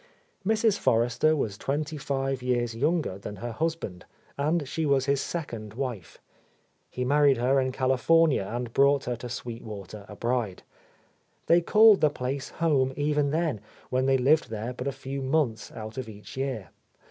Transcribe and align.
Mrs. 0.43 0.79
Forrester 0.79 1.35
was 1.35 1.59
twenty 1.59 1.95
five 1.95 2.41
years 2.41 2.75
younger 2.75 3.19
than 3.19 3.35
her 3.35 3.51
husband, 3.51 4.03
and 4.35 4.67
she 4.67 4.83
was 4.83 5.05
his 5.05 5.21
second 5.21 5.75
wife. 5.75 6.17
He 6.89 7.05
married 7.05 7.37
her 7.37 7.59
in 7.59 7.71
California 7.71 8.41
and 8.51 8.73
brought 8.73 9.03
her 9.03 9.15
to 9.17 9.29
Sweet 9.29 9.61
Water 9.61 10.05
a 10.09 10.15
bride. 10.15 10.63
They 11.45 11.61
called 11.61 12.01
the 12.01 12.09
place 12.09 12.49
home 12.49 12.93
even 12.97 13.29
then, 13.29 13.61
when 13.91 14.07
they 14.07 14.17
lived 14.17 14.49
there 14.49 14.73
but 14.73 14.87
a 14.87 14.91
few 14.91 15.21
months 15.21 15.71
out 15.71 15.99
of 15.99 16.09
each 16.09 16.35
year. 16.35 16.69